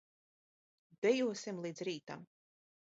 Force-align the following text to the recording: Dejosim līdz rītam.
Dejosim 1.07 1.63
līdz 1.67 1.87
rītam. 1.93 2.29